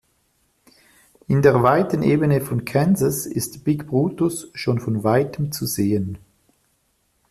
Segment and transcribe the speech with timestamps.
[1.27, 6.17] In der weiten Ebene von Kansas ist "Big Brutus" schon von weitem zu sehen.